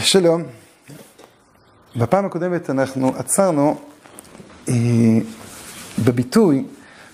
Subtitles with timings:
[0.00, 0.42] שלום,
[1.96, 3.80] בפעם הקודמת אנחנו עצרנו
[4.68, 4.74] אה,
[6.04, 6.64] בביטוי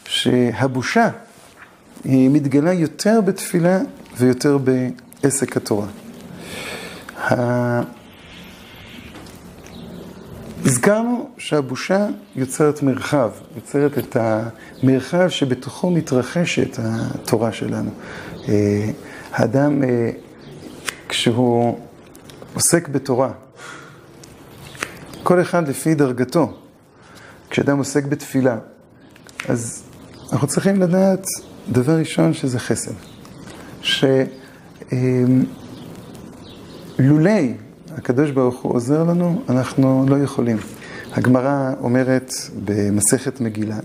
[0.04, 1.08] שהבושה
[2.04, 3.79] היא מתגלה יותר בתפילה
[4.16, 5.87] ויותר בעסק התורה.
[10.64, 17.91] הזכרנו שהבושה יוצרת מרחב, יוצרת את המרחב שבתוכו מתרחשת התורה שלנו.
[18.48, 18.91] אה,
[19.32, 20.11] האדם, אה,
[21.09, 21.79] כשהוא
[22.55, 23.32] עוסק בתורה,
[25.22, 26.53] כל אחד לפי דרגתו,
[27.50, 28.59] כשאדם עוסק בתפילה,
[29.49, 29.82] אז
[30.32, 31.26] אנחנו צריכים לדעת,
[31.73, 32.92] דבר ראשון, שזה חסד.
[36.98, 37.55] שלולי
[37.97, 40.56] הקדוש ברוך הוא עוזר לנו, אנחנו לא יכולים.
[41.12, 42.33] הגמרא אומרת
[42.64, 43.78] במסכת מגילה,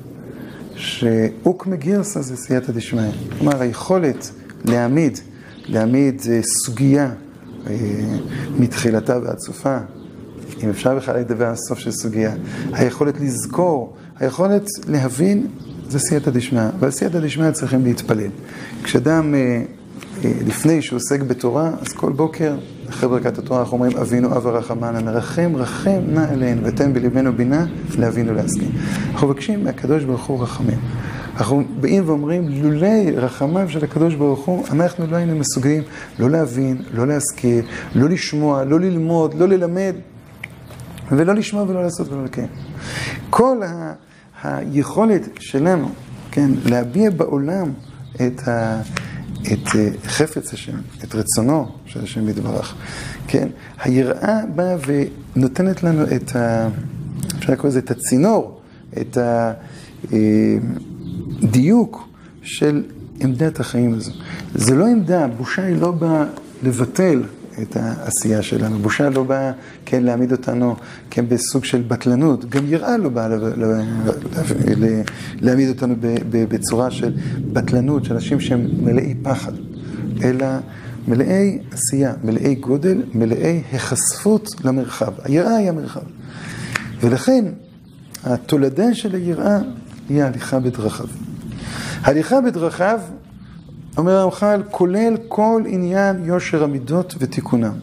[0.75, 3.11] שאוק מגירסא זה סייעתא דשמיא.
[3.37, 4.31] כלומר, היכולת
[4.65, 5.19] להעמיד,
[5.65, 7.11] להעמיד אה, סוגיה
[8.59, 9.77] מתחילתה ועד סופה,
[10.63, 12.33] אם אפשר בכלל לדבר על הסוף של סוגיה,
[12.73, 15.47] היכולת לזכור, היכולת להבין,
[15.89, 16.61] זה סייעתא דשמיא.
[16.79, 18.29] ועל סייעתא דשמיא צריכים להתפלל.
[18.83, 19.61] כשאדם, אה,
[20.23, 22.55] לפני שהוא עוסק בתורה, אז כל בוקר
[22.89, 27.65] אחרי ברכת התורה אנחנו אומרים, אבינו אב הרחמנה, מרחם רחם נא אלינו, ותן בלבנו בינה
[27.97, 28.71] להבין ולהסכים.
[29.11, 30.79] אנחנו מבקשים מהקדוש ברוך הוא רחמים.
[31.37, 35.83] אנחנו באים ואומרים, לולי רחמיו של הקדוש ברוך הוא, אנחנו לא היינו מסוגלים
[36.19, 39.95] לא להבין, לא להזכיר, לא לשמוע, לא ללמוד, לא ללמד,
[41.11, 42.47] ולא לשמוע ולא לעשות ולא לקיים.
[43.29, 43.93] כל ה-
[44.43, 45.89] היכולת שלנו,
[46.31, 47.73] כן, להביע בעולם
[48.15, 48.81] את ה...
[49.41, 52.75] את אה, חפץ השם, את רצונו של השם יתברך.
[53.27, 53.47] כן,
[53.83, 54.75] היראה באה
[55.35, 56.69] ונותנת לנו את ה...
[57.39, 58.61] אפשר לקרוא לזה את הצינור,
[59.01, 60.96] את הדיוק
[61.43, 61.99] אה,
[62.41, 62.83] של
[63.19, 64.11] עמדת החיים הזו.
[64.55, 66.25] זה לא עמדה, בושה היא לא באה
[66.63, 67.23] לבטל
[67.61, 68.79] את העשייה שלנו.
[68.79, 69.51] בושה לא באה,
[69.85, 70.75] כן, להעמיד אותנו,
[71.09, 72.49] כן, בסוג של בטלנות.
[72.49, 73.27] גם יראה לא באה
[75.41, 75.95] להעמיד אותנו
[76.31, 77.13] בצורה של
[77.53, 79.51] בטלנות, של אנשים שהם מלאי פחד,
[80.23, 80.45] אלא
[81.07, 85.13] מלאי עשייה, מלאי גודל, מלאי החשפות למרחב.
[85.23, 86.01] היראה היא המרחב.
[87.01, 87.45] ולכן,
[88.23, 89.59] התולדה של היראה
[90.09, 91.07] היא ההליכה בדרכיו.
[92.07, 92.99] הליכה בדרכיו
[93.97, 97.73] אומר הרמח"ל, כולל כל עניין יושר המידות ותיקונם.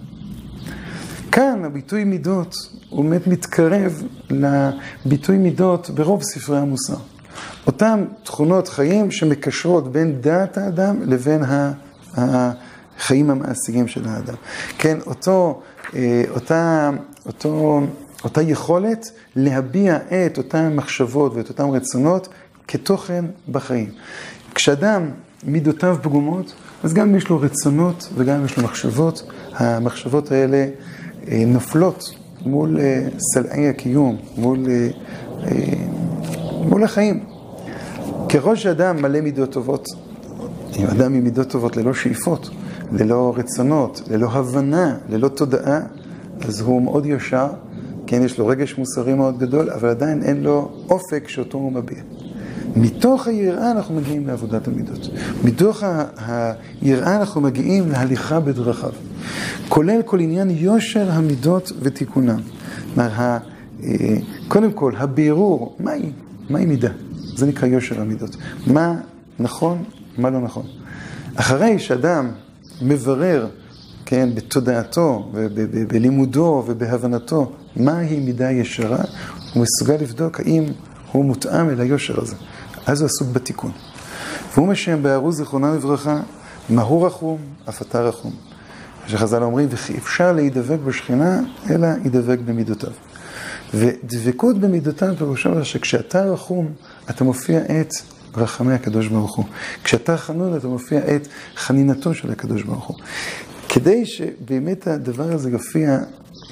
[1.32, 2.54] כאן הביטוי מידות
[2.90, 6.96] הוא באמת מתקרב לביטוי מידות ברוב ספרי המוסר.
[7.66, 11.42] אותן תכונות חיים שמקשרות בין דעת האדם לבין
[12.16, 14.34] החיים המעשיים של האדם.
[14.78, 15.62] כן, אותו,
[15.94, 16.90] אה, אותה,
[17.26, 17.80] אותו,
[18.24, 22.28] אותה יכולת להביע את אותן מחשבות ואת אותן רצונות
[22.68, 23.90] כתוכן בחיים.
[24.54, 25.10] כשאדם
[25.46, 26.54] מידותיו פגומות,
[26.84, 30.66] אז גם יש לו רצונות וגם יש לו מחשבות, המחשבות האלה
[31.28, 32.14] אה, נופלות
[32.46, 34.88] מול אה, סלעי הקיום, מול, אה,
[36.68, 37.24] מול החיים.
[38.28, 39.86] ככל שאדם מלא מידות טובות,
[40.76, 42.50] אם אדם עם מידות טובות ללא שאיפות,
[42.92, 45.80] ללא רצונות, ללא הבנה, ללא תודעה,
[46.48, 47.46] אז הוא מאוד ישר,
[48.06, 51.98] כן, יש לו רגש מוסרי מאוד גדול, אבל עדיין אין לו אופק שאותו הוא מביע.
[52.76, 55.08] מתוך היראה אנחנו מגיעים לעבודת המידות.
[55.44, 55.82] מתוך
[56.82, 58.90] היראה אנחנו מגיעים להליכה בדרכיו.
[59.68, 62.40] כולל כל עניין יושר המידות ותיקונם.
[62.94, 63.10] כלומר,
[63.84, 64.16] אה,
[64.48, 66.12] קודם כל, הבירור, מהי,
[66.50, 66.90] מהי מידה?
[67.34, 68.36] זה נקרא יושר המידות.
[68.66, 68.94] מה
[69.38, 69.84] נכון,
[70.18, 70.66] מה לא נכון.
[71.34, 72.30] אחרי שאדם
[72.82, 73.46] מברר,
[74.04, 79.04] כן, בתודעתו ובלימודו ובהבנתו, מהי מידה ישרה,
[79.54, 80.64] הוא מסוגל לבדוק האם
[81.14, 82.36] הוא מותאם אל היושר הזה.
[82.86, 83.70] אז הוא עסוק בתיקון.
[84.54, 86.20] והוא משם בהרו זיכרונה לברכה,
[86.70, 87.38] מהו רחום,
[87.68, 88.32] אף אתה רחום.
[89.06, 92.90] שחז"ל אומרים, וכי אפשר להידבק בשכינה, אלא ידבק במידותיו.
[93.74, 96.72] ודבקות במידותיו פירושו שכשאתה רחום,
[97.10, 97.92] אתה מופיע את
[98.36, 99.44] רחמי הקדוש ברוך הוא.
[99.84, 102.96] כשאתה חנון, אתה מופיע את חנינתו של הקדוש ברוך הוא.
[103.68, 105.98] כדי שבאמת הדבר הזה יופיע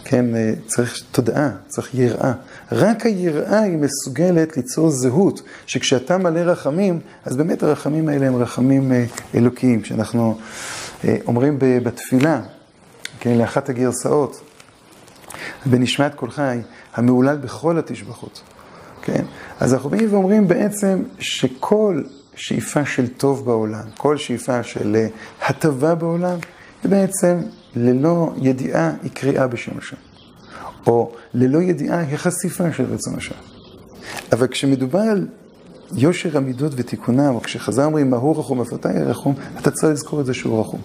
[0.05, 2.33] כן, אה, צריך תודעה, צריך יראה.
[2.73, 8.93] רק היראה היא מסוגלת ליצור זהות, שכשאתה מלא רחמים, אז באמת הרחמים האלה הם רחמים
[8.93, 9.05] אה,
[9.35, 9.83] אלוקיים.
[9.83, 10.39] כשאנחנו
[11.05, 12.41] אה, אומרים בתפילה,
[13.21, 14.41] כן, לאחת הגרסאות,
[15.67, 16.59] בנשמת כל חי,
[16.95, 18.43] המהולל בכל התשבחות,
[19.03, 19.25] כן?
[19.61, 22.03] אז אנחנו באים ואומרים בעצם שכל
[22.35, 25.07] שאיפה של טוב בעולם, כל שאיפה של
[25.47, 26.39] הטבה בעולם,
[26.83, 27.39] היא בעצם
[27.77, 29.97] ללא ידיעה היא קריאה בשם השם.
[30.87, 33.35] או ללא ידיעה היא חשיפה של רצון השם.
[34.33, 35.27] אבל כשמדובר על
[35.95, 40.35] יושר המידות ותיקונם, או כשחז"ל אומרים מהו רחום, יהיה רחום, אתה צריך לזכור את זה
[40.35, 40.81] שהוא רחום.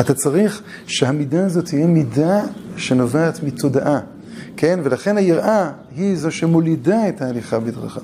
[0.00, 2.40] אתה צריך שהמידה הזאת תהיה מידה
[2.76, 4.00] שנובעת מתודעה,
[4.56, 4.80] כן?
[4.82, 8.02] ולכן היראה היא זו שמולידה את ההליכה בדרכיו.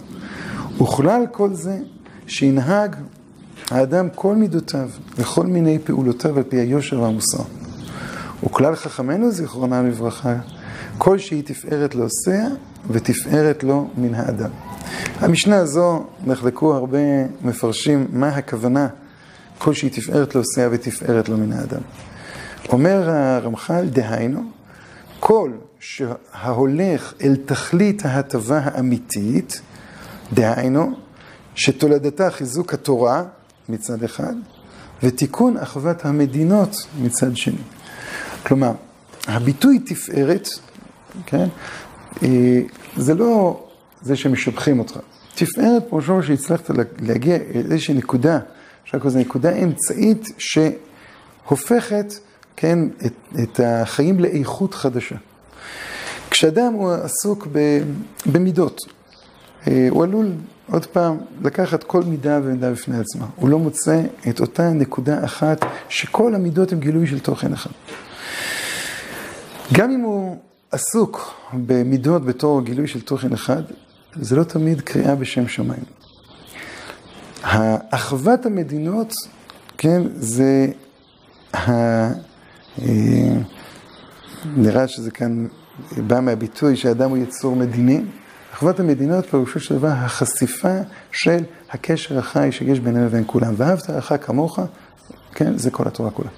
[0.82, 1.78] וכלל כל זה
[2.26, 2.96] שינהג
[3.70, 4.88] האדם כל מידותיו
[5.18, 7.42] וכל מיני פעולותיו על פי היושר והמוסר.
[8.44, 10.34] וכלל חכמינו זיכרונם לברכה,
[10.98, 12.48] כל שהיא תפארת לעושיה
[12.90, 14.50] ותפארת לו מן האדם.
[15.16, 16.98] המשנה הזו, נחלקו הרבה
[17.42, 18.88] מפרשים מה הכוונה
[19.58, 21.80] כל שהיא תפארת לעושיה ותפארת לו מן האדם.
[22.68, 24.42] אומר הרמח"ל, דהיינו,
[25.20, 29.60] כל שההולך אל תכלית ההטבה האמיתית,
[30.32, 30.90] דהיינו,
[31.54, 33.24] שתולדתה חיזוק התורה
[33.68, 34.34] מצד אחד,
[35.02, 37.62] ותיקון אחוות המדינות מצד שני.
[38.46, 38.72] כלומר,
[39.26, 40.48] הביטוי תפארת,
[41.26, 41.46] כן,
[42.22, 42.60] אה,
[42.96, 43.62] זה לא
[44.02, 44.98] זה שמשבחים אותך.
[45.34, 46.70] תפארת פירושו שהצלחת
[47.00, 47.38] להגיע
[47.68, 48.38] לאיזושהי נקודה,
[48.84, 52.14] אפשר לקרוא לזה נקודה אמצעית שהופכת,
[52.56, 55.16] כן, את, את החיים לאיכות חדשה.
[56.30, 57.48] כשאדם הוא עסוק
[58.26, 58.80] במידות,
[59.68, 60.32] אה, הוא עלול
[60.70, 63.26] עוד פעם לקחת כל מידה ומידה בפני עצמה.
[63.36, 67.70] הוא לא מוצא את אותה נקודה אחת שכל המידות הם גילוי של תוכן אחד.
[69.72, 70.36] גם אם הוא
[70.70, 73.62] עסוק במידות בתור גילוי של תוכן אחד,
[74.14, 75.84] זה לא תמיד קריאה בשם שמיים.
[77.90, 79.12] אחוות המדינות,
[79.78, 80.66] כן, זה
[81.54, 81.70] ה...
[82.82, 83.36] אה,
[84.56, 85.46] נראה שזה כאן
[85.96, 88.00] בא מהביטוי שהאדם הוא יצור מדיני.
[88.54, 90.76] אחוות המדינות פירושו של דבר החשיפה
[91.12, 93.54] של הקשר החי שיש בינינו לבין כולם.
[93.56, 94.58] ואהבת לך כמוך,
[95.34, 96.30] כן, זה כל התורה כולה.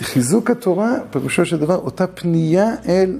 [0.00, 3.18] וחיזוק התורה פירושו של דבר אותה פנייה אל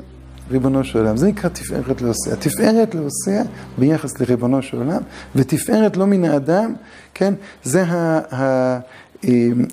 [0.51, 1.17] ריבונו של עולם.
[1.17, 2.37] זה נקרא תפארת לעושיה.
[2.37, 3.43] תפארת לעושיה
[3.79, 5.03] ביחס לריבונו של עולם,
[5.35, 6.75] ותפארת לא מן האדם,
[7.15, 7.35] כן,
[7.65, 7.85] זה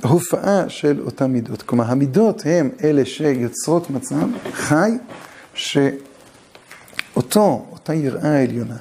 [0.04, 1.62] ההופעה של אותן מידות.
[1.62, 4.92] כלומר, המידות הן אלה שיוצרות מצב חי,
[5.54, 8.78] שאותו, אותה יראה עליונה,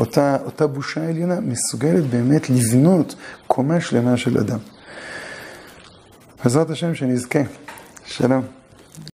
[0.00, 3.14] אותה, אותה בושה עליונה, מסוגלת באמת לבנות
[3.46, 4.58] קומה שלמה של אדם.
[6.44, 7.38] בעזרת השם שנזכה.
[8.06, 8.63] שלום.